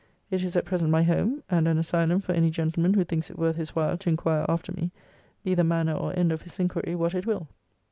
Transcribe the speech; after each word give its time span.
It 0.31 0.41
is 0.43 0.55
at 0.55 0.65
present 0.65 0.89
my 0.89 1.03
home, 1.03 1.43
and 1.47 1.67
an 1.67 1.77
asylum 1.77 2.21
for 2.21 2.31
any 2.31 2.49
gentleman 2.49 2.95
who 2.95 3.03
thinks 3.03 3.29
it 3.29 3.37
worth 3.37 3.55
his 3.55 3.75
while 3.75 3.99
to 3.99 4.09
inquire 4.09 4.47
after 4.49 4.71
me, 4.71 4.89
be 5.43 5.53
the 5.53 5.63
manner 5.63 5.93
or 5.93 6.11
end 6.17 6.31
of 6.31 6.41
his 6.41 6.57
inquiry 6.57 6.95
what 6.95 7.13
it 7.13 7.27
will. 7.27 7.47